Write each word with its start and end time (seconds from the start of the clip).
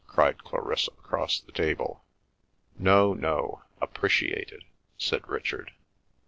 cried 0.07 0.43
Clarissa 0.43 0.89
across 0.97 1.39
the 1.39 1.51
table. 1.51 2.03
"No, 2.75 3.13
no. 3.13 3.61
Appreciated," 3.79 4.63
said 4.97 5.27
Richard. 5.27 5.73